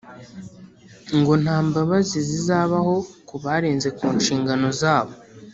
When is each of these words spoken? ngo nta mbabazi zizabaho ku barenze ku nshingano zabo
ngo 1.17 1.33
nta 1.43 1.57
mbabazi 1.67 2.17
zizabaho 2.29 2.95
ku 3.27 3.35
barenze 3.43 3.87
ku 3.97 4.05
nshingano 4.17 4.67
zabo 4.81 5.13